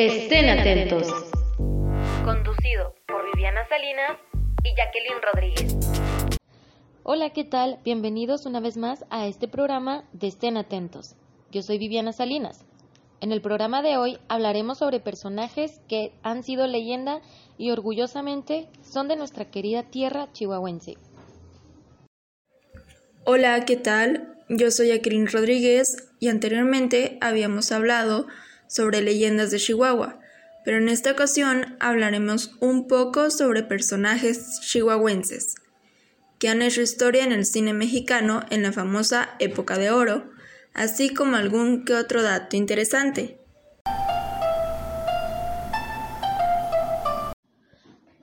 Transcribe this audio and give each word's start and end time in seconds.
Estén 0.00 0.48
atentos. 0.48 1.08
Conducido 2.24 2.94
por 3.08 3.24
Viviana 3.34 3.66
Salinas 3.68 4.16
y 4.62 4.72
Jacqueline 4.76 5.20
Rodríguez. 5.20 5.76
Hola, 7.02 7.30
¿qué 7.30 7.42
tal? 7.42 7.80
Bienvenidos 7.84 8.46
una 8.46 8.60
vez 8.60 8.76
más 8.76 9.04
a 9.10 9.26
este 9.26 9.48
programa 9.48 10.04
de 10.12 10.28
Estén 10.28 10.56
atentos. 10.56 11.16
Yo 11.50 11.62
soy 11.62 11.78
Viviana 11.78 12.12
Salinas. 12.12 12.64
En 13.20 13.32
el 13.32 13.40
programa 13.40 13.82
de 13.82 13.96
hoy 13.96 14.18
hablaremos 14.28 14.78
sobre 14.78 15.00
personajes 15.00 15.80
que 15.88 16.12
han 16.22 16.44
sido 16.44 16.68
leyenda 16.68 17.20
y 17.58 17.72
orgullosamente 17.72 18.68
son 18.88 19.08
de 19.08 19.16
nuestra 19.16 19.46
querida 19.46 19.82
tierra 19.82 20.28
chihuahuense. 20.32 20.94
Hola, 23.24 23.64
¿qué 23.64 23.74
tal? 23.74 24.36
Yo 24.48 24.70
soy 24.70 24.90
Jacqueline 24.90 25.26
Rodríguez 25.26 26.08
y 26.20 26.28
anteriormente 26.28 27.18
habíamos 27.20 27.72
hablado 27.72 28.28
sobre 28.68 29.02
leyendas 29.02 29.50
de 29.50 29.58
Chihuahua, 29.58 30.20
pero 30.64 30.78
en 30.78 30.88
esta 30.88 31.10
ocasión 31.10 31.76
hablaremos 31.80 32.52
un 32.60 32.86
poco 32.86 33.30
sobre 33.30 33.62
personajes 33.62 34.60
chihuahuenses 34.60 35.54
que 36.38 36.48
han 36.48 36.62
hecho 36.62 36.80
historia 36.80 37.24
en 37.24 37.32
el 37.32 37.44
cine 37.44 37.72
mexicano 37.72 38.42
en 38.50 38.62
la 38.62 38.72
famosa 38.72 39.30
época 39.38 39.76
de 39.76 39.90
oro, 39.90 40.30
así 40.72 41.12
como 41.12 41.36
algún 41.36 41.84
que 41.84 41.94
otro 41.94 42.22
dato 42.22 42.56
interesante. 42.56 43.40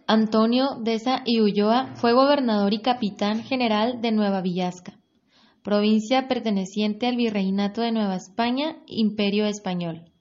Antonio 0.07 0.77
Deza 0.81 1.23
y 1.25 1.41
Ulloa 1.41 1.95
fue 1.95 2.13
gobernador 2.13 2.73
y 2.73 2.81
capitán 2.81 3.43
general 3.43 4.01
de 4.01 4.11
Nueva 4.11 4.41
Villasca, 4.41 4.99
provincia 5.63 6.27
perteneciente 6.27 7.07
al 7.07 7.17
Virreinato 7.17 7.81
de 7.81 7.91
Nueva 7.91 8.15
España, 8.15 8.77
Imperio 8.85 9.47
Español. 9.47 10.11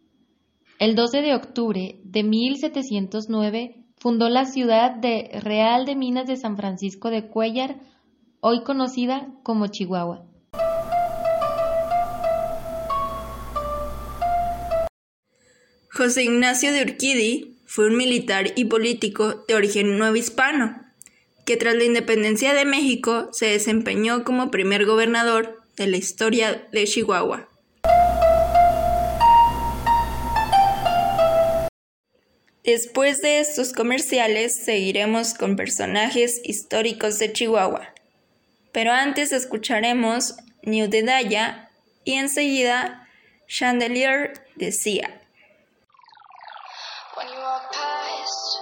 El 0.85 0.97
12 0.97 1.23
de 1.23 1.35
octubre 1.35 1.99
de 2.05 2.23
1709 2.25 3.87
fundó 3.97 4.29
la 4.29 4.45
ciudad 4.45 4.91
de 4.91 5.31
Real 5.41 5.87
de 5.87 5.97
Minas 5.97 6.27
de 6.27 6.37
San 6.37 6.59
Francisco 6.59 7.09
de 7.09 7.27
Cuellar, 7.27 7.81
hoy 8.41 8.65
conocida 8.65 9.33
como 9.43 9.69
Chihuahua. 9.69 10.27
José 15.91 16.25
Ignacio 16.25 16.71
de 16.71 16.83
Urquidi 16.83 17.57
fue 17.65 17.87
un 17.87 17.97
militar 17.97 18.49
y 18.55 18.67
político 18.67 19.43
de 19.49 19.55
origen 19.55 19.97
nuevo 19.97 20.17
hispano, 20.17 20.83
que 21.47 21.57
tras 21.57 21.77
la 21.77 21.85
independencia 21.85 22.53
de 22.53 22.67
México 22.67 23.31
se 23.33 23.47
desempeñó 23.47 24.23
como 24.23 24.51
primer 24.51 24.85
gobernador 24.85 25.63
de 25.79 25.87
la 25.87 25.97
historia 25.97 26.69
de 26.73 26.85
Chihuahua. 26.85 27.49
Después 32.65 33.21
de 33.21 33.41
estos 33.41 33.75
comerciales 33.75 34.65
seguiremos 34.65 35.35
con 35.35 35.55
personajes 35.55 36.41
históricos 36.45 37.19
de 37.19 37.31
Chihuahua. 37.31 37.93
Pero 38.73 38.91
antes 38.91 39.33
escucharemos 39.33 40.35
New 40.63 40.89
de 40.89 41.03
Daya 41.03 41.69
y 42.05 42.15
enseguida 42.15 43.07
Chandelier 43.49 44.47
de 44.57 44.73
Sia. 44.73 45.21
When 47.19 47.29
you 47.29 47.39
walk 47.39 47.71
past 47.71 48.61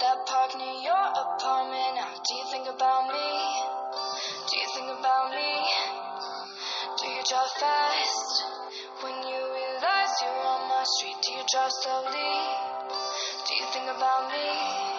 that 0.00 0.26
park 0.26 0.56
near 0.58 0.74
your 0.82 1.06
apartment, 1.14 2.02
do 2.26 2.34
you 2.34 2.44
think 2.50 2.66
about 2.66 3.06
me? 3.06 3.30
Do 4.50 4.58
you 4.58 4.68
think 4.74 4.90
about 4.98 5.30
me? 5.30 5.62
Do 6.98 7.06
you 7.06 7.22
drive 7.22 7.52
fast? 7.60 8.44
When 9.00 9.14
you 9.14 9.38
realize 9.38 10.10
you're 10.22 10.42
on 10.42 10.68
my 10.68 10.82
street, 10.98 11.22
do 11.22 11.32
you 11.34 11.44
drive 11.52 11.70
slowly? 11.70 12.83
Do 13.84 13.88
you 13.88 13.92
think 13.92 14.02
about 14.02 14.30
me? 14.30 14.93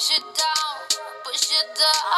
push 0.00 0.16
it 0.16 0.22
down, 0.22 1.02
push 1.24 1.50
it 1.52 1.76
down. 1.76 2.09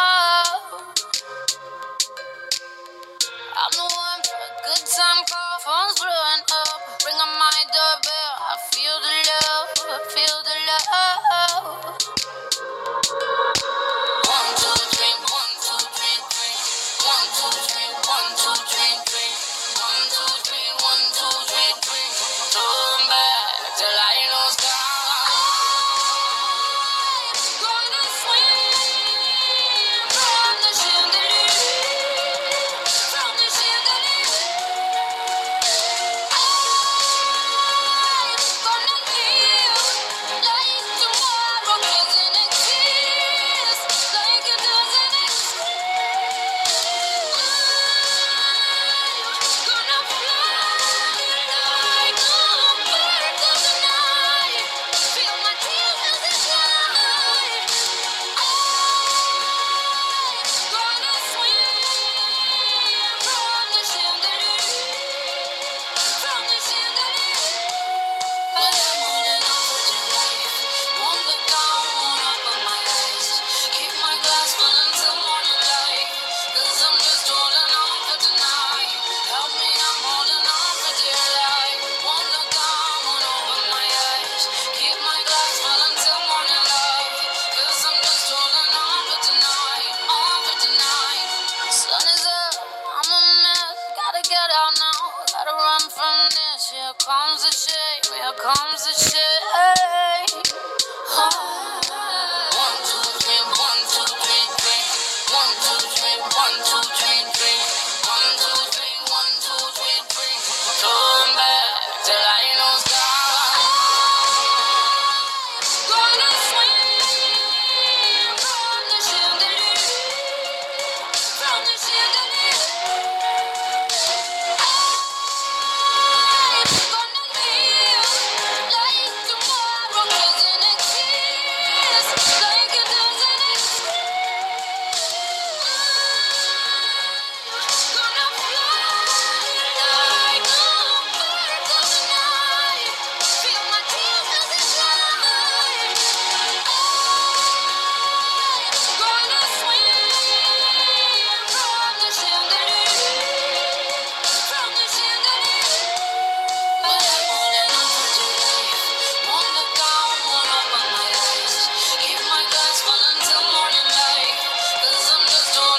Just 165.26 165.71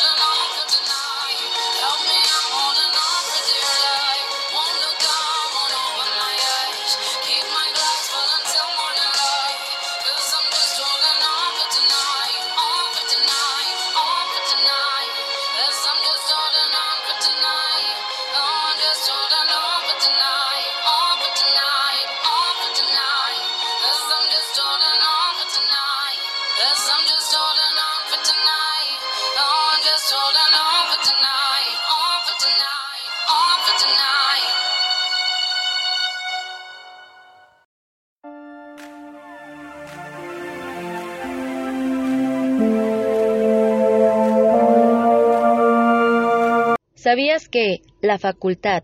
que 47.53 47.83
la 48.01 48.17
Facultad 48.17 48.81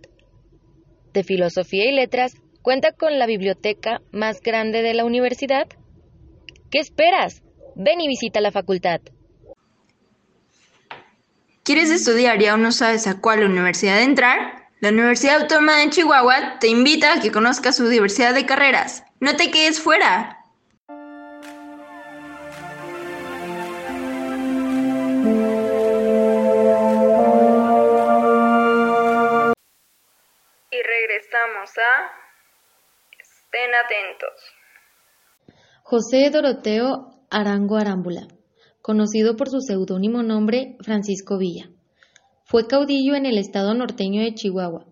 de 1.11 1.23
Filosofía 1.23 1.89
y 1.89 1.91
Letras 1.91 2.35
cuenta 2.61 2.91
con 2.91 3.17
la 3.17 3.25
biblioteca 3.25 3.99
más 4.11 4.41
grande 4.41 4.83
de 4.83 4.93
la 4.93 5.05
universidad? 5.05 5.67
¿Qué 6.69 6.77
esperas? 6.77 7.41
Ven 7.75 7.99
y 7.99 8.07
visita 8.07 8.41
la 8.41 8.51
facultad. 8.51 9.01
¿Quieres 11.63 11.89
estudiar 11.89 12.39
y 12.43 12.45
aún 12.45 12.61
no 12.61 12.71
sabes 12.71 13.07
a 13.07 13.19
cuál 13.19 13.43
universidad 13.43 14.03
entrar? 14.03 14.69
La 14.81 14.89
Universidad 14.89 15.41
Autónoma 15.41 15.77
de 15.77 15.89
Chihuahua 15.89 16.59
te 16.59 16.67
invita 16.67 17.13
a 17.13 17.21
que 17.21 17.31
conozcas 17.31 17.75
su 17.75 17.87
diversidad 17.87 18.35
de 18.35 18.45
carreras. 18.45 19.03
No 19.19 19.35
te 19.35 19.49
quedes 19.49 19.79
fuera. 19.79 20.38
José 35.83 36.29
Doroteo 36.29 37.25
Arango 37.29 37.77
Arámbula, 37.77 38.27
conocido 38.81 39.35
por 39.35 39.49
su 39.49 39.59
seudónimo 39.61 40.23
nombre 40.23 40.77
Francisco 40.81 41.37
Villa, 41.37 41.69
fue 42.43 42.67
caudillo 42.67 43.15
en 43.15 43.25
el 43.25 43.37
estado 43.37 43.73
norteño 43.73 44.21
de 44.21 44.33
Chihuahua, 44.33 44.85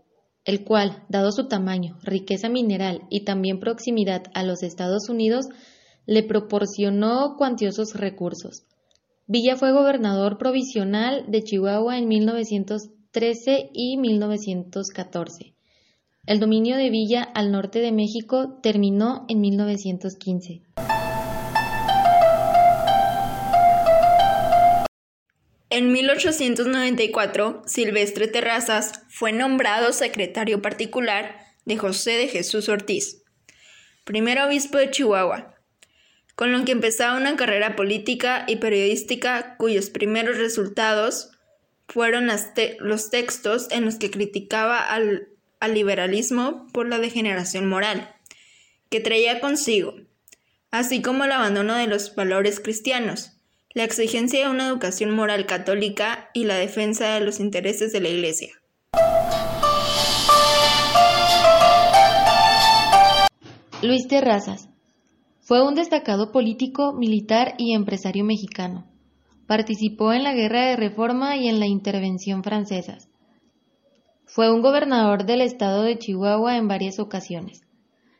el 0.45 0.63
cual, 0.63 1.03
dado 1.09 1.31
su 1.31 1.47
tamaño, 1.47 1.97
riqueza 2.03 2.49
mineral 2.49 3.01
y 3.09 3.25
también 3.25 3.59
proximidad 3.59 4.23
a 4.33 4.43
los 4.43 4.63
Estados 4.63 5.09
Unidos, 5.09 5.47
le 6.05 6.23
proporcionó 6.23 7.35
cuantiosos 7.37 7.93
recursos. 7.95 8.65
Villa 9.27 9.57
fue 9.57 9.73
gobernador 9.73 10.37
provisional 10.37 11.25
de 11.27 11.43
Chihuahua 11.43 11.97
en 11.97 12.07
1913 12.07 13.71
y 13.73 13.97
1914. 13.97 15.56
El 16.27 16.41
dominio 16.41 16.75
de 16.75 16.89
Villa 16.89 17.23
al 17.23 17.53
norte 17.53 17.79
de 17.79 17.93
México 17.93 18.59
terminó 18.61 19.25
en 19.29 19.39
1915. 19.39 20.61
En 25.69 25.91
1894, 25.93 27.61
Silvestre 27.65 28.27
Terrazas 28.27 29.03
fue 29.07 29.31
nombrado 29.31 29.93
secretario 29.93 30.61
particular 30.61 31.39
de 31.63 31.77
José 31.77 32.17
de 32.17 32.27
Jesús 32.27 32.67
Ortiz, 32.67 33.23
primer 34.03 34.41
obispo 34.41 34.79
de 34.79 34.91
Chihuahua, 34.91 35.55
con 36.35 36.51
lo 36.51 36.65
que 36.65 36.73
empezaba 36.73 37.17
una 37.17 37.37
carrera 37.37 37.77
política 37.77 38.43
y 38.49 38.57
periodística 38.57 39.55
cuyos 39.55 39.89
primeros 39.89 40.37
resultados 40.37 41.31
fueron 41.87 42.27
los 42.79 43.09
textos 43.11 43.69
en 43.71 43.85
los 43.85 43.95
que 43.95 44.11
criticaba 44.11 44.79
al 44.79 45.29
al 45.59 45.73
liberalismo 45.73 46.67
por 46.71 46.87
la 46.87 46.99
degeneración 46.99 47.67
moral 47.67 48.13
que 48.89 48.99
traía 48.99 49.39
consigo, 49.39 49.95
así 50.71 51.01
como 51.01 51.25
el 51.25 51.31
abandono 51.31 51.75
de 51.75 51.87
los 51.87 52.15
valores 52.15 52.59
cristianos, 52.59 53.33
la 53.73 53.83
exigencia 53.83 54.45
de 54.45 54.49
una 54.49 54.67
educación 54.67 55.11
moral 55.11 55.45
católica 55.45 56.29
y 56.33 56.45
la 56.45 56.55
defensa 56.55 57.13
de 57.13 57.21
los 57.21 57.39
intereses 57.39 57.91
de 57.91 58.01
la 58.01 58.09
Iglesia. 58.09 58.49
Luis 63.83 64.07
Terrazas 64.07 64.69
fue 65.41 65.65
un 65.65 65.75
destacado 65.75 66.31
político, 66.31 66.93
militar 66.93 67.53
y 67.57 67.73
empresario 67.73 68.25
mexicano. 68.25 68.87
Participó 69.45 70.11
en 70.11 70.23
la 70.23 70.33
Guerra 70.33 70.65
de 70.65 70.75
Reforma 70.75 71.37
y 71.37 71.47
en 71.47 71.59
la 71.59 71.67
Intervención 71.67 72.43
francesa. 72.43 72.97
Fue 74.29 74.53
un 74.53 74.61
gobernador 74.61 75.25
del 75.25 75.39
estado 75.39 75.83
de 75.83 75.97
Chihuahua 75.97 76.57
en 76.57 76.67
varias 76.67 76.99
ocasiones. 76.99 77.61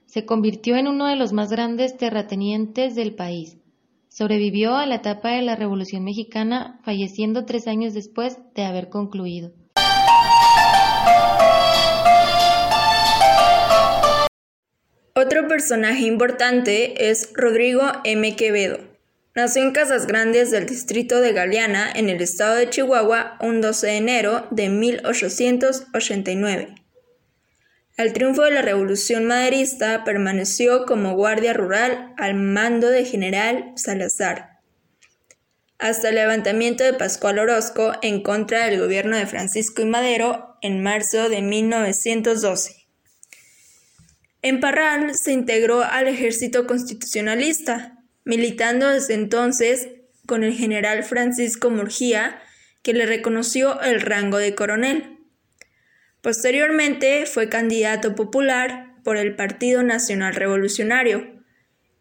Se 0.06 0.26
convirtió 0.26 0.78
en 0.78 0.88
uno 0.88 1.06
de 1.06 1.18
los 1.18 1.34
más 1.34 1.50
grandes 1.50 1.98
terratenientes 1.98 2.96
del 2.96 3.14
país. 3.14 3.58
Sobrevivió 4.08 4.78
a 4.78 4.86
la 4.86 4.96
etapa 4.96 5.32
de 5.32 5.42
la 5.42 5.58
Revolución 5.58 6.06
Mexicana, 6.06 6.80
falleciendo 6.86 7.44
tres 7.44 7.68
años 7.68 7.94
después 7.94 8.38
de 8.56 8.64
haber 8.64 8.88
concluido. 8.88 9.52
Otro 15.14 15.48
personaje 15.50 16.06
importante 16.06 17.10
es 17.10 17.34
Rodrigo 17.36 17.82
M. 18.06 18.34
Quevedo. 18.38 18.87
Nació 19.38 19.62
en 19.62 19.72
Casas 19.72 20.08
Grandes 20.08 20.50
del 20.50 20.66
distrito 20.66 21.22
de 21.22 21.32
Galeana, 21.32 21.92
en 21.94 22.10
el 22.10 22.24
estado 22.24 22.56
de 22.56 22.72
Chihuahua, 22.72 23.38
un 23.40 23.62
12 23.62 23.86
de 23.86 23.98
enero 23.98 24.48
de 24.50 24.70
1889. 24.70 26.74
Al 27.98 28.14
triunfo 28.14 28.42
de 28.42 28.50
la 28.50 28.64
Revolución 28.64 29.26
Maderista 29.26 30.04
permaneció 30.04 30.88
como 30.88 31.14
guardia 31.14 31.54
rural 31.54 32.16
al 32.18 32.34
mando 32.34 32.90
de 32.90 33.06
General 33.06 33.74
Salazar, 33.76 34.58
hasta 35.78 36.10
el 36.10 36.16
levantamiento 36.16 36.84
de 36.84 36.96
Pascual 36.96 37.38
Orozco 37.38 37.94
en 38.02 38.24
contra 38.24 38.66
del 38.66 38.80
gobierno 38.80 39.18
de 39.18 39.28
Francisco 39.28 39.84
y 39.84 39.86
Madero 39.86 40.58
en 40.64 40.82
marzo 40.82 41.30
de 41.30 41.44
1912. 41.44 42.88
En 44.42 44.60
Parral 44.62 45.14
se 45.14 45.32
integró 45.32 45.84
al 45.84 46.08
ejército 46.08 46.66
constitucionalista, 46.66 47.97
militando 48.28 48.90
desde 48.90 49.16
entonces 49.16 49.88
con 50.28 50.44
el 50.44 50.54
general 50.54 51.04
Francisco 51.04 51.72
Murgía, 51.72 52.40
que 52.84 52.94
le 52.94 53.08
reconoció 53.08 53.82
el 53.82 54.02
rango 54.02 54.38
de 54.38 54.54
coronel. 54.54 55.18
Posteriormente 56.22 57.26
fue 57.26 57.50
candidato 57.50 58.14
popular 58.14 58.94
por 59.04 59.18
el 59.18 59.36
Partido 59.36 59.82
Nacional 59.82 60.36
Revolucionario 60.36 61.44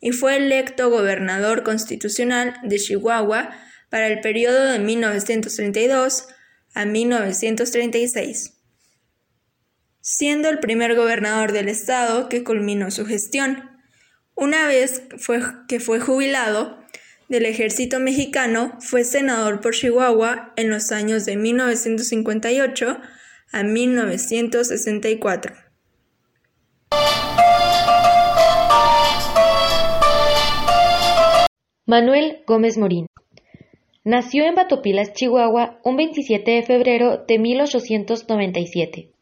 y 0.01 0.13
fue 0.13 0.37
electo 0.37 0.91
gobernador 0.91 1.63
constitucional 1.63 2.55
de 2.63 2.79
Chihuahua 2.79 3.51
para 3.89 4.09
el 4.09 4.21
periodo 4.21 4.65
de 4.65 4.79
1932 4.81 6.29
a 6.75 6.85
1936 6.85 8.57
siendo 10.09 10.49
el 10.49 10.61
primer 10.61 10.95
gobernador 10.95 11.51
del 11.51 11.69
estado 11.69 12.29
que 12.29 12.45
culminó 12.45 12.93
su 12.93 13.07
gestión. 13.07 13.76
Una 14.39 14.67
vez 14.67 15.03
que 15.67 15.81
fue 15.81 15.99
jubilado 15.99 16.79
del 17.31 17.47
ejército 17.47 17.99
mexicano, 18.01 18.77
fue 18.81 19.03
senador 19.03 19.63
por 19.63 19.73
Chihuahua 19.73 20.53
en 20.57 20.69
los 20.69 20.93
años 20.93 21.25
de 21.25 21.37
1958 21.37 22.99
a 23.51 23.63
1964. 23.63 25.55
Manuel 31.87 32.43
Gómez 32.47 32.77
Morín 32.77 33.07
Nació 34.05 34.45
en 34.45 34.55
Batopilas, 34.55 35.15
Chihuahua, 35.15 35.81
un 35.83 35.97
27 35.97 36.51
de 36.51 36.63
febrero 36.63 37.25
de 37.27 37.39
1897. 37.39 39.16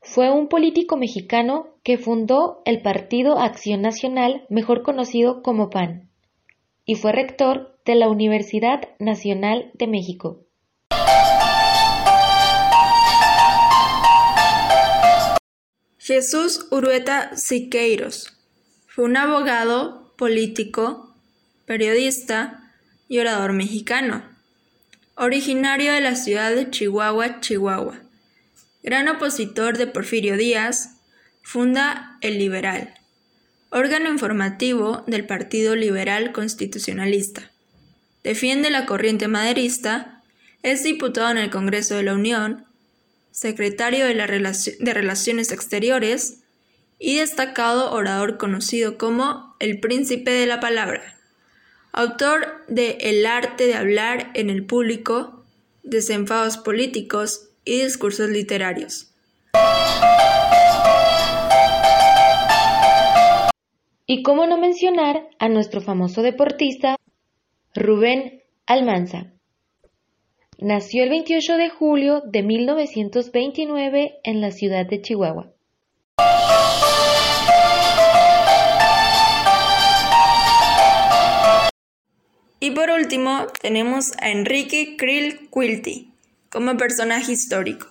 Fue 0.00 0.30
un 0.30 0.48
político 0.48 0.96
mexicano 0.96 1.76
que 1.82 1.98
fundó 1.98 2.62
el 2.64 2.82
Partido 2.82 3.38
Acción 3.38 3.82
Nacional, 3.82 4.46
mejor 4.48 4.82
conocido 4.82 5.42
como 5.42 5.70
PAN, 5.70 6.10
y 6.84 6.94
fue 6.94 7.12
rector 7.12 7.78
de 7.84 7.96
la 7.96 8.08
Universidad 8.08 8.88
Nacional 8.98 9.70
de 9.74 9.86
México. 9.88 10.44
Jesús 15.98 16.68
Urueta 16.70 17.36
Siqueiros 17.36 18.32
fue 18.86 19.04
un 19.04 19.16
abogado, 19.16 20.14
político, 20.16 21.14
periodista 21.66 22.72
y 23.08 23.18
orador 23.18 23.52
mexicano, 23.52 24.22
originario 25.16 25.92
de 25.92 26.00
la 26.00 26.14
ciudad 26.14 26.54
de 26.54 26.70
Chihuahua, 26.70 27.40
Chihuahua 27.40 28.07
gran 28.82 29.08
opositor 29.08 29.76
de 29.76 29.86
Porfirio 29.86 30.36
Díaz, 30.36 31.00
funda 31.42 32.18
El 32.20 32.38
Liberal, 32.38 32.94
órgano 33.70 34.10
informativo 34.10 35.02
del 35.06 35.26
Partido 35.26 35.74
Liberal 35.74 36.32
Constitucionalista. 36.32 37.50
Defiende 38.22 38.70
la 38.70 38.86
corriente 38.86 39.28
maderista, 39.28 40.22
es 40.62 40.82
diputado 40.84 41.30
en 41.30 41.38
el 41.38 41.50
Congreso 41.50 41.96
de 41.96 42.02
la 42.02 42.14
Unión, 42.14 42.66
secretario 43.30 44.04
de, 44.06 44.92
Relaciones 44.92 45.52
Exteriores 45.52 46.40
y 46.98 47.16
destacado 47.16 47.92
orador 47.92 48.38
conocido 48.38 48.98
como 48.98 49.56
el 49.60 49.80
Príncipe 49.80 50.30
de 50.30 50.46
la 50.46 50.60
Palabra, 50.60 51.16
autor 51.92 52.64
de 52.68 52.98
El 53.00 53.26
arte 53.26 53.66
de 53.66 53.74
hablar 53.74 54.30
en 54.34 54.50
el 54.50 54.64
público, 54.64 55.34
Desenfados 55.84 56.58
políticos 56.58 57.47
y 57.68 57.82
discursos 57.82 58.30
literarios. 58.30 59.12
Y 64.06 64.22
cómo 64.22 64.46
no 64.46 64.56
mencionar 64.56 65.28
a 65.38 65.50
nuestro 65.50 65.82
famoso 65.82 66.22
deportista 66.22 66.96
Rubén 67.74 68.42
Almanza. 68.66 69.34
Nació 70.56 71.04
el 71.04 71.10
28 71.10 71.56
de 71.58 71.68
julio 71.68 72.22
de 72.24 72.42
1929 72.42 74.20
en 74.24 74.40
la 74.40 74.50
ciudad 74.50 74.86
de 74.86 75.02
Chihuahua. 75.02 75.52
Y 82.60 82.70
por 82.70 82.90
último 82.90 83.46
tenemos 83.60 84.12
a 84.20 84.30
Enrique 84.30 84.96
Krill 84.96 85.48
Quilty, 85.52 86.12
como 86.50 86.76
personaje 86.76 87.32
histórico, 87.32 87.88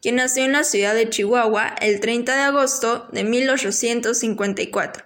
quien 0.00 0.16
nació 0.16 0.44
en 0.44 0.52
la 0.52 0.64
ciudad 0.64 0.94
de 0.94 1.08
Chihuahua 1.10 1.74
el 1.80 2.00
30 2.00 2.34
de 2.34 2.42
agosto 2.42 3.08
de 3.12 3.24
1854, 3.24 5.04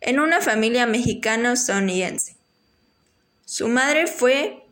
en 0.00 0.20
una 0.20 0.40
familia 0.40 0.86
mexicano-estadounidense. 0.86 2.36
Su 3.44 3.68
madre 3.68 4.06
fue 4.06 4.64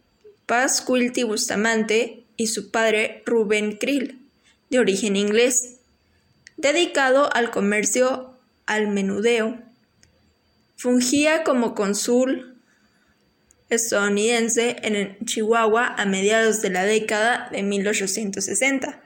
Paz 0.46 0.82
Quilty 0.82 1.22
Bustamante 1.22 2.24
y 2.36 2.48
su 2.48 2.70
padre 2.70 3.22
Rubén 3.24 3.76
Krill, 3.78 4.20
de 4.68 4.78
origen 4.78 5.16
inglés, 5.16 5.76
dedicado 6.56 7.34
al 7.34 7.50
comercio 7.50 8.34
al 8.66 8.88
menudeo. 8.88 9.58
Fungía 10.76 11.44
como 11.44 11.74
cónsul 11.74 12.53
estadounidense 13.74 14.76
en 14.82 15.16
Chihuahua 15.24 15.94
a 15.96 16.06
mediados 16.06 16.62
de 16.62 16.70
la 16.70 16.84
década 16.84 17.48
de 17.50 17.62
1860. 17.62 19.02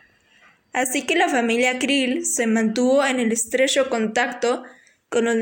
Así 0.72 1.02
que 1.02 1.16
la 1.16 1.28
familia 1.28 1.78
Krill 1.78 2.24
se 2.26 2.46
mantuvo 2.46 3.04
en 3.04 3.20
el 3.20 3.32
estrecho 3.32 3.88
contacto 3.88 4.64
con 5.08 5.24
los, 5.24 5.36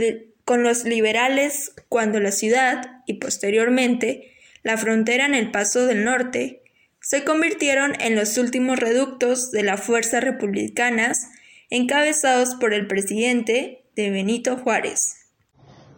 con 0.44 0.62
los 0.62 0.84
liberales 0.84 1.72
cuando 1.88 2.20
la 2.20 2.32
ciudad 2.32 3.02
y 3.06 3.14
posteriormente 3.14 4.32
la 4.62 4.76
frontera 4.76 5.26
en 5.26 5.34
el 5.34 5.50
Paso 5.50 5.86
del 5.86 6.04
Norte 6.04 6.62
se 7.00 7.24
convirtieron 7.24 8.00
en 8.00 8.16
los 8.16 8.36
últimos 8.38 8.78
reductos 8.78 9.52
de 9.52 9.62
las 9.62 9.80
fuerzas 9.80 10.24
republicanas 10.24 11.28
encabezados 11.70 12.54
por 12.56 12.74
el 12.74 12.86
presidente 12.86 13.84
de 13.94 14.10
Benito 14.10 14.56
Juárez. 14.56 15.25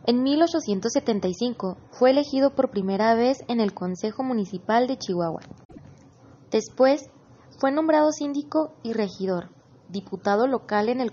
En 0.09 0.23
1875 0.23 1.77
fue 1.91 2.13
elegido 2.13 2.55
por 2.55 2.71
primera 2.71 3.15
vez 3.15 3.45
en 3.47 3.61
el 3.61 3.75
Consejo 3.75 4.23
Municipal 4.23 4.87
de 4.87 4.97
Chihuahua. 4.97 5.43
Después 6.51 7.11
fue 7.59 7.73
nombrado 7.73 8.11
síndico 8.13 8.73
y 8.83 8.95
regidor, 8.95 9.51
diputado 9.91 10.47
local 10.47 10.89
en 10.89 11.03
el 11.03 11.13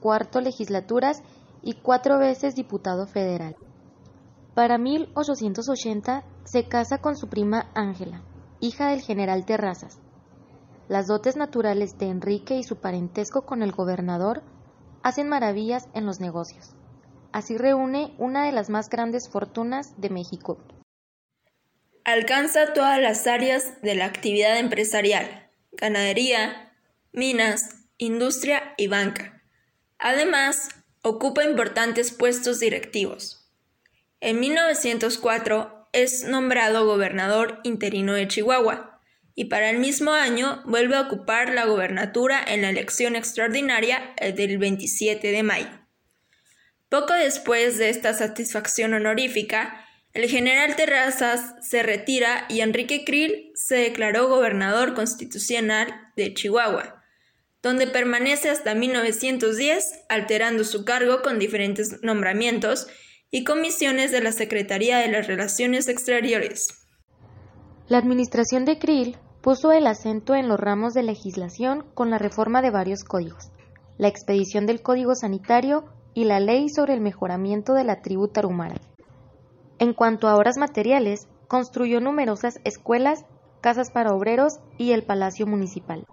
cuarto 0.00 0.40
legislaturas 0.40 1.22
y 1.60 1.74
cuatro 1.74 2.18
veces 2.18 2.54
diputado 2.54 3.06
federal. 3.06 3.56
Para 4.54 4.78
1880 4.78 6.24
se 6.44 6.66
casa 6.66 7.02
con 7.02 7.16
su 7.16 7.28
prima 7.28 7.70
Ángela, 7.74 8.22
hija 8.58 8.88
del 8.88 9.02
general 9.02 9.44
Terrazas. 9.44 9.98
Las 10.88 11.08
dotes 11.08 11.36
naturales 11.36 11.98
de 11.98 12.06
Enrique 12.06 12.56
y 12.56 12.62
su 12.62 12.76
parentesco 12.76 13.42
con 13.42 13.62
el 13.62 13.72
gobernador 13.72 14.42
hacen 15.02 15.28
maravillas 15.28 15.90
en 15.92 16.06
los 16.06 16.20
negocios. 16.20 16.74
Así 17.34 17.58
reúne 17.58 18.14
una 18.16 18.46
de 18.46 18.52
las 18.52 18.70
más 18.70 18.88
grandes 18.88 19.28
fortunas 19.28 20.00
de 20.00 20.08
México. 20.08 20.64
Alcanza 22.04 22.72
todas 22.74 23.00
las 23.00 23.26
áreas 23.26 23.82
de 23.82 23.96
la 23.96 24.04
actividad 24.04 24.56
empresarial, 24.56 25.50
ganadería, 25.72 26.72
minas, 27.10 27.88
industria 27.98 28.74
y 28.76 28.86
banca. 28.86 29.42
Además, 29.98 30.68
ocupa 31.02 31.42
importantes 31.42 32.12
puestos 32.12 32.60
directivos. 32.60 33.50
En 34.20 34.38
1904 34.38 35.88
es 35.92 36.22
nombrado 36.22 36.86
gobernador 36.86 37.58
interino 37.64 38.12
de 38.12 38.28
Chihuahua 38.28 39.00
y 39.34 39.46
para 39.46 39.70
el 39.70 39.80
mismo 39.80 40.12
año 40.12 40.62
vuelve 40.66 40.94
a 40.94 41.00
ocupar 41.00 41.52
la 41.52 41.64
gobernatura 41.64 42.40
en 42.46 42.62
la 42.62 42.70
elección 42.70 43.16
extraordinaria 43.16 44.14
del 44.36 44.58
27 44.58 45.32
de 45.32 45.42
mayo. 45.42 45.83
Poco 46.94 47.12
después 47.12 47.76
de 47.76 47.90
esta 47.90 48.14
satisfacción 48.14 48.94
honorífica, 48.94 49.84
el 50.12 50.30
general 50.30 50.76
Terrazas 50.76 51.56
se 51.60 51.82
retira 51.82 52.46
y 52.48 52.60
Enrique 52.60 53.04
Krill 53.04 53.50
se 53.56 53.74
declaró 53.74 54.28
gobernador 54.28 54.94
constitucional 54.94 55.88
de 56.14 56.32
Chihuahua, 56.34 57.02
donde 57.64 57.88
permanece 57.88 58.48
hasta 58.48 58.76
1910, 58.76 60.04
alterando 60.08 60.62
su 60.62 60.84
cargo 60.84 61.22
con 61.22 61.40
diferentes 61.40 62.00
nombramientos 62.04 62.86
y 63.28 63.42
comisiones 63.42 64.12
de 64.12 64.20
la 64.20 64.30
Secretaría 64.30 64.98
de 64.98 65.08
las 65.08 65.26
Relaciones 65.26 65.88
Exteriores. 65.88 66.86
La 67.88 67.98
administración 67.98 68.64
de 68.64 68.78
Krill 68.78 69.18
puso 69.42 69.72
el 69.72 69.88
acento 69.88 70.36
en 70.36 70.46
los 70.46 70.60
ramos 70.60 70.94
de 70.94 71.02
legislación 71.02 71.84
con 71.94 72.10
la 72.10 72.18
reforma 72.18 72.62
de 72.62 72.70
varios 72.70 73.02
códigos, 73.02 73.50
la 73.98 74.06
expedición 74.06 74.66
del 74.66 74.80
Código 74.80 75.16
Sanitario 75.16 75.93
y 76.14 76.24
la 76.24 76.40
ley 76.40 76.68
sobre 76.68 76.94
el 76.94 77.00
mejoramiento 77.00 77.74
de 77.74 77.84
la 77.84 78.00
tribu 78.00 78.28
tarumara. 78.28 78.76
En 79.78 79.92
cuanto 79.92 80.28
a 80.28 80.36
obras 80.36 80.56
materiales, 80.56 81.28
construyó 81.48 82.00
numerosas 82.00 82.60
escuelas, 82.64 83.24
casas 83.60 83.90
para 83.90 84.14
obreros 84.14 84.60
y 84.78 84.92
el 84.92 85.02
Palacio 85.02 85.46
Municipal. 85.46 86.06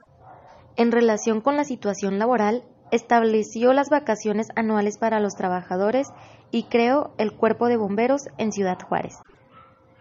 En 0.75 0.91
relación 0.91 1.41
con 1.41 1.55
la 1.55 1.63
situación 1.63 2.17
laboral, 2.17 2.63
estableció 2.91 3.73
las 3.73 3.89
vacaciones 3.89 4.47
anuales 4.55 4.97
para 4.97 5.19
los 5.19 5.35
trabajadores 5.35 6.07
y 6.49 6.63
creó 6.63 7.13
el 7.17 7.35
Cuerpo 7.35 7.67
de 7.67 7.77
Bomberos 7.77 8.23
en 8.37 8.51
Ciudad 8.51 8.77
Juárez. 8.87 9.15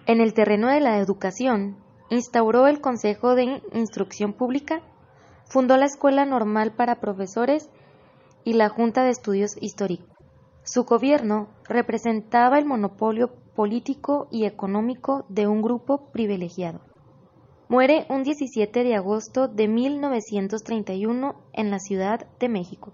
En 0.07 0.21
el 0.21 0.35
terreno 0.35 0.69
de 0.69 0.81
la 0.81 0.99
educación, 0.99 1.77
instauró 2.09 2.67
el 2.67 2.81
Consejo 2.81 3.35
de 3.35 3.63
Instrucción 3.73 4.33
Pública, 4.33 4.81
fundó 5.45 5.77
la 5.77 5.87
Escuela 5.87 6.25
Normal 6.25 6.73
para 6.73 7.01
Profesores 7.01 7.71
y 8.45 8.55
la 8.55 8.69
Junta 8.69 9.05
de 9.05 9.11
Estudios 9.11 9.57
Históricos. 9.61 10.09
Su 10.63 10.85
gobierno 10.85 11.49
representaba 11.69 12.59
el 12.59 12.65
monopolio 12.65 13.33
político 13.55 14.29
y 14.31 14.45
económico 14.45 15.27
de 15.29 15.47
un 15.47 15.63
grupo 15.63 16.11
privilegiado. 16.13 16.81
Muere 17.69 18.07
un 18.09 18.25
17 18.25 18.85
de 18.85 18.95
agosto 18.95 19.49
de 19.49 19.69
1931 19.69 21.41
en 21.53 21.71
la 21.71 21.79
Ciudad 21.79 22.27
de 22.39 22.49
México. 22.49 22.93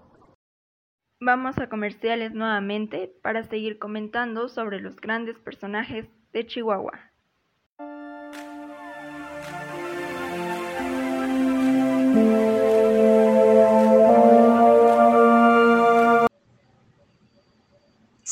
Vamos 1.19 1.57
a 1.57 1.67
comerciales 1.67 2.33
nuevamente 2.33 3.11
para 3.23 3.43
seguir 3.43 3.79
comentando 3.79 4.49
sobre 4.49 4.79
los 4.79 4.97
grandes 4.97 5.39
personajes 5.39 6.05
de 6.31 6.45
Chihuahua. 6.45 7.11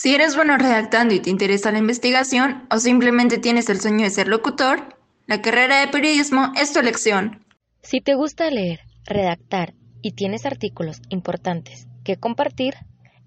Si 0.06 0.13
eres 0.13 0.36
bueno 0.36 0.56
redactando 0.56 1.15
y 1.15 1.20
te 1.20 1.32
interesa 1.32 1.72
la 1.72 1.80
investigación, 1.80 2.68
o 2.70 2.78
simplemente 2.78 3.39
tienes 3.39 3.68
el 3.70 3.82
sueño 3.82 4.04
de 4.04 4.12
ser 4.12 4.28
locutor, 4.28 4.96
la 5.26 5.41
carrera 5.41 5.80
de 5.80 5.88
periodismo 5.88 6.52
es 6.56 6.72
tu 6.72 6.78
elección. 6.78 7.44
Si 7.82 8.02
te 8.02 8.13
gusta 8.13 8.52
leer, 8.52 8.82
redactar 9.06 9.74
y 10.04 10.12
tienes 10.12 10.46
artículos 10.46 11.02
importantes 11.10 11.88
que 12.04 12.18
compartir, 12.18 12.76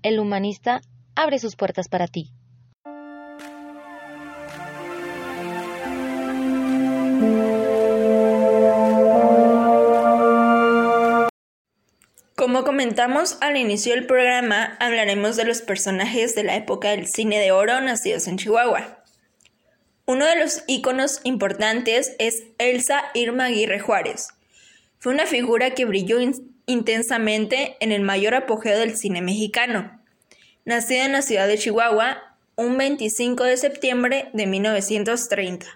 el 0.05 0.21
humanista 0.21 0.81
abre 1.17 1.41
sus 1.41 1.57
puertas 1.57 1.89
para 1.89 2.07
ti. 2.07 2.31
Como 12.49 12.65
comentamos 12.65 13.37
al 13.43 13.59
inicio 13.59 13.95
del 13.95 14.07
programa, 14.07 14.79
hablaremos 14.81 15.37
de 15.37 15.45
los 15.45 15.61
personajes 15.61 16.35
de 16.35 16.45
la 16.45 16.57
época 16.57 16.93
del 16.93 17.07
cine 17.07 17.39
de 17.39 17.53
oro 17.53 17.79
nacidos 17.83 18.27
en 18.27 18.39
Chihuahua. 18.39 19.05
Uno 20.07 20.25
de 20.25 20.37
los 20.37 20.65
íconos 20.67 21.21
importantes 21.25 22.17
es 22.19 22.45
Elsa 22.57 23.05
Irma 23.13 23.45
Aguirre 23.45 23.81
Juárez. 23.81 24.29
Fue 24.99 25.13
una 25.13 25.27
figura 25.27 25.75
que 25.75 25.85
brilló 25.85 26.17
intensamente 26.65 27.77
en 27.81 27.93
el 27.93 28.01
mayor 28.01 28.35
apogeo 28.35 28.79
del 28.79 28.97
cine 28.97 29.21
mexicano. 29.21 30.01
Nacida 30.65 31.05
en 31.05 31.13
la 31.13 31.21
ciudad 31.21 31.49
de 31.49 31.59
Chihuahua 31.59 32.35
un 32.57 32.79
25 32.79 33.45
de 33.45 33.59
septiembre 33.59 34.31
de 34.33 34.47
1930. 34.47 35.67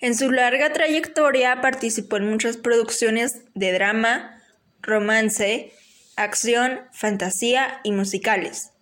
En 0.00 0.16
su 0.16 0.30
larga 0.30 0.72
trayectoria 0.72 1.60
participó 1.60 2.16
en 2.16 2.30
muchas 2.30 2.56
producciones 2.56 3.42
de 3.52 3.72
drama, 3.74 4.37
romance, 4.80 5.72
acción, 6.16 6.80
fantasía 6.92 7.80
y 7.84 7.92
musicales, 7.92 8.72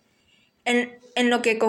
en, 0.65 0.99
lo 1.29 1.41
que 1.41 1.59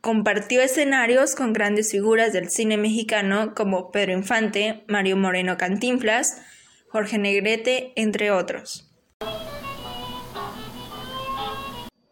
compartió 0.00 0.60
escenarios 0.60 1.34
con 1.34 1.52
grandes 1.52 1.90
figuras 1.90 2.32
del 2.32 2.50
cine 2.50 2.76
mexicano 2.76 3.54
como 3.54 3.90
Pedro 3.90 4.12
Infante, 4.12 4.84
Mario 4.88 5.16
Moreno 5.16 5.56
Cantinflas, 5.56 6.42
Jorge 6.88 7.18
Negrete, 7.18 7.92
entre 7.96 8.30
otros. 8.30 8.90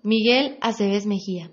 Miguel 0.03 0.57
Aceves 0.63 1.05
Mejía. 1.05 1.51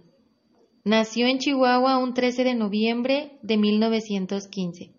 Nació 0.86 1.28
en 1.28 1.40
Chihuahua 1.40 1.98
un 1.98 2.14
13 2.14 2.46
de 2.46 2.56
noviembre 2.56 3.38
de 3.42 3.58
1915. 3.58 4.97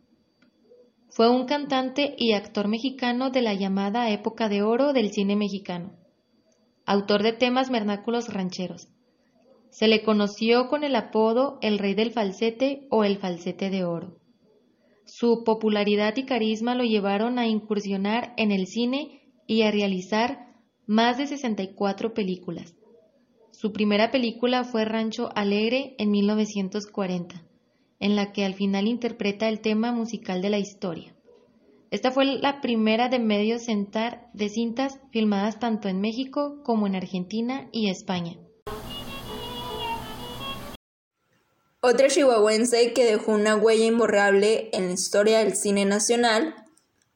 Fue 1.18 1.28
un 1.28 1.46
cantante 1.46 2.14
y 2.16 2.34
actor 2.34 2.68
mexicano 2.68 3.30
de 3.30 3.42
la 3.42 3.52
llamada 3.52 4.08
época 4.08 4.48
de 4.48 4.62
oro 4.62 4.92
del 4.92 5.10
cine 5.10 5.34
mexicano, 5.34 5.90
autor 6.86 7.24
de 7.24 7.32
temas 7.32 7.70
vernáculos 7.70 8.32
rancheros. 8.32 8.86
Se 9.68 9.88
le 9.88 10.04
conoció 10.04 10.68
con 10.68 10.84
el 10.84 10.94
apodo 10.94 11.58
El 11.60 11.80
Rey 11.80 11.94
del 11.94 12.12
Falsete 12.12 12.86
o 12.88 13.02
El 13.02 13.18
Falsete 13.18 13.68
de 13.68 13.82
Oro. 13.82 14.20
Su 15.06 15.42
popularidad 15.42 16.16
y 16.16 16.24
carisma 16.24 16.76
lo 16.76 16.84
llevaron 16.84 17.40
a 17.40 17.48
incursionar 17.48 18.32
en 18.36 18.52
el 18.52 18.68
cine 18.68 19.20
y 19.48 19.62
a 19.62 19.72
realizar 19.72 20.54
más 20.86 21.18
de 21.18 21.26
64 21.26 22.14
películas. 22.14 22.76
Su 23.50 23.72
primera 23.72 24.12
película 24.12 24.62
fue 24.62 24.84
Rancho 24.84 25.30
Alegre 25.34 25.96
en 25.98 26.12
1940 26.12 27.47
en 28.00 28.16
la 28.16 28.32
que 28.32 28.44
al 28.44 28.54
final 28.54 28.86
interpreta 28.86 29.48
el 29.48 29.60
tema 29.60 29.92
musical 29.92 30.42
de 30.42 30.50
la 30.50 30.58
historia. 30.58 31.14
Esta 31.90 32.10
fue 32.10 32.26
la 32.26 32.60
primera 32.60 33.08
de 33.08 33.18
medio 33.18 33.58
centar 33.58 34.28
de 34.34 34.48
cintas 34.50 34.98
filmadas 35.10 35.58
tanto 35.58 35.88
en 35.88 36.00
México 36.00 36.62
como 36.62 36.86
en 36.86 36.96
Argentina 36.96 37.68
y 37.72 37.88
España. 37.88 38.36
Otra 41.80 42.08
chihuahuense 42.08 42.92
que 42.92 43.04
dejó 43.04 43.32
una 43.32 43.56
huella 43.56 43.86
imborrable 43.86 44.68
en 44.72 44.88
la 44.88 44.92
historia 44.92 45.38
del 45.38 45.56
cine 45.56 45.84
nacional 45.84 46.54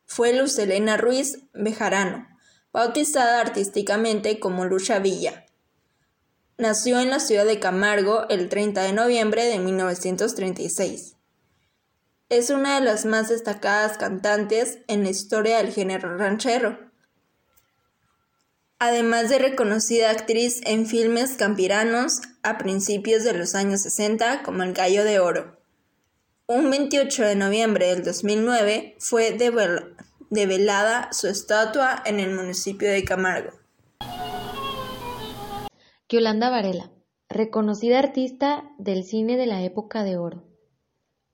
fue 0.07 0.33
Luz 0.33 0.59
Elena 0.59 0.97
Ruiz 0.97 1.41
Bejarano, 1.53 2.29
bautizada 2.73 3.41
artísticamente 3.41 4.39
como 4.39 4.65
Lucha 4.65 5.01
Villa. 5.01 5.45
Nació 6.63 7.01
en 7.01 7.11
la 7.11 7.19
ciudad 7.19 7.45
de 7.45 7.59
Camargo 7.59 8.29
el 8.29 8.49
30 8.49 8.85
de 8.85 8.93
noviembre 8.93 9.47
de 9.47 9.59
1936. 9.59 11.17
Es 12.29 12.51
una 12.51 12.79
de 12.79 12.87
las 12.87 13.05
más 13.05 13.31
destacadas 13.31 13.99
cantantes 13.99 14.79
en 14.87 15.03
la 15.03 15.11
historia 15.11 15.57
del 15.57 15.73
género 15.73 16.17
ranchero. 16.17 16.79
Además 18.79 19.29
de 19.29 19.41
reconocida 19.41 20.11
actriz 20.11 20.61
en 20.65 20.87
filmes 20.87 21.33
campiranos 21.33 22.21
a 22.45 22.59
principios 22.59 23.25
de 23.25 23.33
los 23.33 23.57
años 23.57 23.83
60 23.83 24.45
como 24.45 24.63
El 24.63 24.73
Gallo 24.73 25.03
de 25.03 25.19
Oro. 25.19 25.59
un 26.47 26.71
28 26.71 27.25
de 27.25 27.35
noviembre 27.35 27.89
del 27.89 28.05
2009 28.05 28.99
fue 29.01 29.37
develada 30.31 31.13
su 31.13 31.27
estatua 31.27 32.01
en 32.07 32.21
el 32.21 32.33
municipio 32.33 32.89
de 32.89 33.03
Camargo. 33.03 33.62
Yolanda 36.13 36.51
Varela, 36.51 36.91
reconocida 37.31 37.99
artista 37.99 38.71
del 38.77 39.03
cine 39.03 39.39
de 39.39 39.47
la 39.47 39.63
época 39.63 40.05
de 40.05 40.19
oro. 40.19 40.45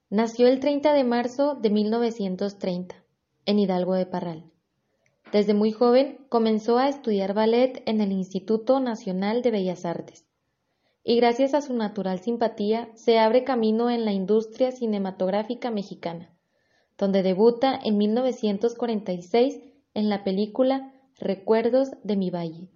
Nació 0.08 0.46
el 0.46 0.60
30 0.60 0.92
de 0.92 1.02
marzo 1.02 1.56
de 1.56 1.70
1930 1.70 2.94
en 3.44 3.58
Hidalgo 3.58 3.94
de 3.94 4.06
Parral. 4.06 4.52
Desde 5.32 5.52
muy 5.52 5.72
joven 5.72 6.24
comenzó 6.28 6.78
a 6.78 6.88
estudiar 6.88 7.34
ballet 7.34 7.82
en 7.86 8.00
el 8.00 8.12
Instituto 8.12 8.78
Nacional 8.78 9.42
de 9.42 9.50
Bellas 9.50 9.84
Artes 9.84 10.28
y 11.02 11.16
gracias 11.16 11.54
a 11.54 11.60
su 11.60 11.74
natural 11.74 12.20
simpatía 12.20 12.88
se 12.94 13.18
abre 13.18 13.42
camino 13.42 13.90
en 13.90 14.04
la 14.04 14.12
industria 14.12 14.70
cinematográfica 14.70 15.72
mexicana, 15.72 16.32
donde 16.96 17.24
debuta 17.24 17.76
en 17.82 17.98
1946 17.98 19.60
en 19.94 20.08
la 20.08 20.22
película 20.22 20.94
Recuerdos 21.18 21.90
de 22.04 22.16
mi 22.16 22.30
Valle. 22.30 22.68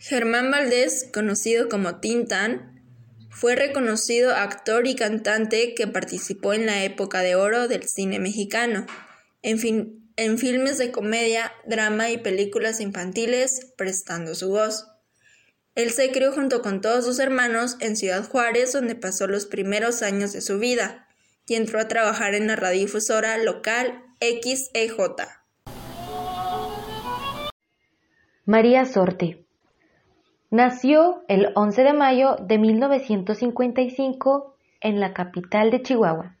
Germán 0.00 0.50
Valdés, 0.50 1.10
conocido 1.12 1.68
como 1.68 2.00
Tintán, 2.00 2.82
fue 3.28 3.54
reconocido 3.54 4.34
actor 4.34 4.86
y 4.86 4.94
cantante 4.96 5.74
que 5.74 5.86
participó 5.86 6.54
en 6.54 6.64
la 6.64 6.84
época 6.84 7.20
de 7.20 7.34
oro 7.34 7.68
del 7.68 7.86
cine 7.86 8.18
mexicano, 8.18 8.86
en, 9.42 10.10
en 10.16 10.38
filmes 10.38 10.78
de 10.78 10.90
comedia, 10.90 11.52
drama 11.66 12.08
y 12.08 12.16
películas 12.16 12.80
infantiles, 12.80 13.74
prestando 13.76 14.34
su 14.34 14.48
voz. 14.48 14.86
Él 15.74 15.90
se 15.90 16.10
crió 16.10 16.32
junto 16.32 16.62
con 16.62 16.80
todos 16.80 17.04
sus 17.04 17.18
hermanos 17.18 17.76
en 17.80 17.94
Ciudad 17.94 18.26
Juárez, 18.26 18.72
donde 18.72 18.94
pasó 18.94 19.26
los 19.26 19.44
primeros 19.44 20.00
años 20.00 20.32
de 20.32 20.40
su 20.40 20.58
vida, 20.58 21.08
y 21.46 21.56
entró 21.56 21.78
a 21.78 21.88
trabajar 21.88 22.34
en 22.34 22.46
la 22.46 22.56
radiodifusora 22.56 23.36
local 23.36 24.02
XEJ. 24.18 24.96
María 28.46 28.86
Sorte 28.86 29.44
Nació 30.52 31.22
el 31.28 31.52
11 31.54 31.84
de 31.84 31.92
mayo 31.92 32.34
de 32.34 32.58
1955 32.58 34.56
en 34.80 34.98
la 34.98 35.12
capital 35.12 35.70
de 35.70 35.80
Chihuahua. 35.80 36.38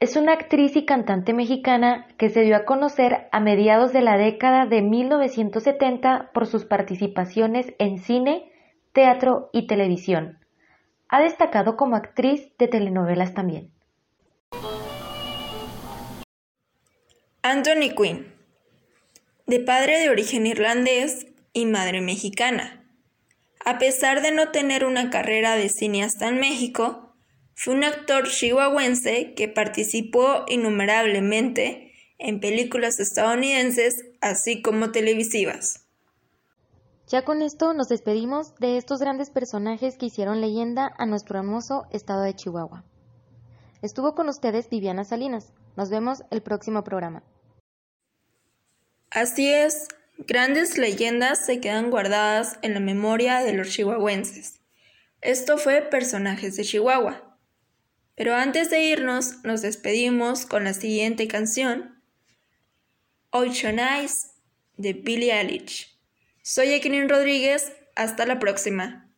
Es 0.00 0.16
una 0.16 0.32
actriz 0.32 0.74
y 0.74 0.86
cantante 0.86 1.34
mexicana 1.34 2.06
que 2.16 2.30
se 2.30 2.40
dio 2.40 2.56
a 2.56 2.64
conocer 2.64 3.28
a 3.30 3.40
mediados 3.40 3.92
de 3.92 4.00
la 4.00 4.16
década 4.16 4.64
de 4.64 4.80
1970 4.80 6.30
por 6.32 6.46
sus 6.46 6.64
participaciones 6.64 7.74
en 7.78 7.98
cine, 7.98 8.50
teatro 8.94 9.50
y 9.52 9.66
televisión. 9.66 10.38
Ha 11.10 11.20
destacado 11.20 11.76
como 11.76 11.96
actriz 11.96 12.56
de 12.56 12.68
telenovelas 12.68 13.34
también. 13.34 13.70
Anthony 17.42 17.94
Quinn, 17.94 18.32
de 19.46 19.60
padre 19.60 19.98
de 19.98 20.08
origen 20.08 20.46
irlandés 20.46 21.26
y 21.52 21.66
madre 21.66 22.00
mexicana. 22.00 22.80
A 23.64 23.78
pesar 23.78 24.20
de 24.20 24.30
no 24.30 24.50
tener 24.50 24.84
una 24.84 25.08
carrera 25.08 25.56
de 25.56 25.70
cineasta 25.70 26.28
en 26.28 26.38
México, 26.38 27.14
fue 27.54 27.74
un 27.74 27.84
actor 27.84 28.28
chihuahuense 28.28 29.34
que 29.34 29.48
participó 29.48 30.44
innumerablemente 30.48 31.92
en 32.18 32.40
películas 32.40 33.00
estadounidenses 33.00 34.04
así 34.20 34.60
como 34.60 34.92
televisivas. 34.92 35.86
Ya 37.08 37.24
con 37.24 37.42
esto 37.42 37.74
nos 37.74 37.88
despedimos 37.88 38.54
de 38.56 38.76
estos 38.76 39.00
grandes 39.00 39.30
personajes 39.30 39.96
que 39.96 40.06
hicieron 40.06 40.40
leyenda 40.40 40.92
a 40.98 41.06
nuestro 41.06 41.38
hermoso 41.38 41.86
estado 41.90 42.22
de 42.22 42.34
Chihuahua. 42.34 42.84
Estuvo 43.82 44.14
con 44.14 44.28
ustedes 44.28 44.68
Viviana 44.68 45.04
Salinas. 45.04 45.52
Nos 45.76 45.90
vemos 45.90 46.22
el 46.30 46.42
próximo 46.42 46.84
programa. 46.84 47.22
Así 49.10 49.52
es, 49.52 49.88
Grandes 50.18 50.78
leyendas 50.78 51.44
se 51.44 51.60
quedan 51.60 51.90
guardadas 51.90 52.58
en 52.62 52.74
la 52.74 52.80
memoria 52.80 53.40
de 53.40 53.52
los 53.52 53.70
chihuahuenses. 53.70 54.60
Esto 55.20 55.58
fue 55.58 55.82
Personajes 55.82 56.56
de 56.56 56.64
Chihuahua. 56.64 57.38
Pero 58.14 58.34
antes 58.34 58.70
de 58.70 58.82
irnos, 58.82 59.42
nos 59.42 59.60
despedimos 59.62 60.46
con 60.46 60.64
la 60.64 60.72
siguiente 60.72 61.26
canción, 61.26 62.00
Ocean 63.30 63.80
Eyes, 63.80 64.34
de 64.76 64.92
Billie 64.92 65.32
Eilish. 65.32 65.98
Soy 66.42 66.74
Equilin 66.74 67.08
Rodríguez, 67.08 67.72
hasta 67.96 68.24
la 68.26 68.38
próxima. 68.38 69.10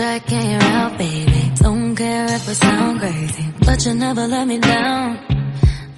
Striking 0.00 0.50
you 0.52 0.56
out, 0.56 0.96
baby. 0.96 1.52
Don't 1.56 1.94
care 1.94 2.24
if 2.24 2.48
I 2.48 2.52
sound 2.54 3.00
crazy, 3.00 3.44
but 3.66 3.84
you 3.84 3.92
never 3.92 4.26
let 4.26 4.48
me 4.48 4.58
down. 4.58 5.18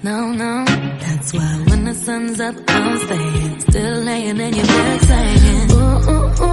No, 0.03 0.33
no, 0.33 0.65
that's 0.99 1.33
why 1.33 1.63
when 1.69 1.85
the 1.85 1.93
sun's 1.93 2.37
up, 2.41 2.55
I'm 2.67 2.97
staying. 2.97 3.59
Still 3.61 3.99
laying 4.01 4.39
in 4.41 4.53
your 4.55 4.65
bed 4.65 5.01
saying, 5.03 5.71
ooh, 5.71 6.09
ooh, 6.09 6.43
ooh. 6.43 6.52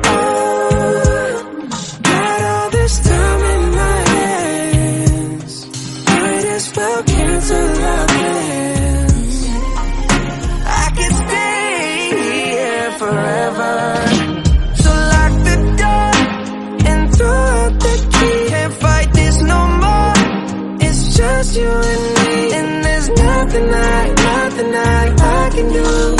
Nothing 23.51 23.73
I, 23.73 24.07
nothing 24.07 24.73
I, 24.73 25.11
I 25.19 25.49
can 25.49 25.67
do. 25.73 26.15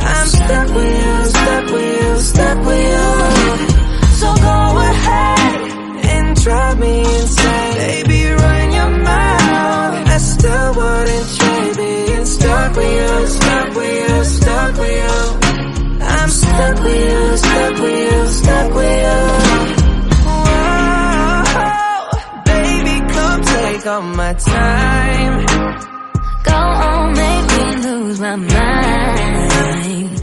I'm 0.00 0.26
stuck 0.26 0.68
with 0.74 1.04
you, 1.04 1.24
stuck 1.30 1.64
with 1.70 2.02
you, 2.02 2.18
stuck 2.20 2.58
with 2.66 2.86
you. 2.90 3.06
So 4.18 4.34
go 4.34 4.78
ahead 4.90 5.60
and 6.10 6.36
drive 6.42 6.78
me 6.80 7.00
insane. 7.20 7.74
Baby, 7.74 8.30
run 8.32 8.72
your 8.72 8.90
mouth. 8.90 10.08
I 10.08 10.18
still 10.18 10.74
wouldn't 10.74 11.28
trade 11.38 11.76
being 11.76 12.26
stuck 12.26 12.76
with 12.76 12.94
you, 13.00 13.26
stuck 13.28 13.74
with 13.76 14.08
you, 14.08 14.24
stuck 14.24 14.76
with 14.76 14.96
you. 15.02 15.18
I'm 16.02 16.30
stuck 16.30 16.82
with 16.82 17.10
you, 17.10 17.36
stuck 17.36 17.74
with 17.80 18.12
you, 18.12 18.26
stuck 18.26 18.74
with 18.74 18.98
you. 19.06 19.20
Whoa, 20.26 21.42
baby, 22.44 22.96
come 23.12 23.40
take 23.42 23.86
all 23.86 24.02
my 24.02 24.32
time. 24.34 25.05
Lose 28.06 28.20
my 28.20 28.36
mind. 28.36 30.15